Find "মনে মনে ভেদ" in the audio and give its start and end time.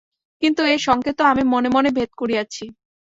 1.53-2.11